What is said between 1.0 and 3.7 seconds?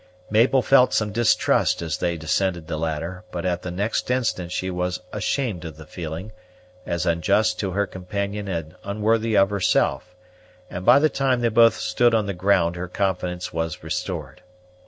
distrust as they descended the ladder; but at the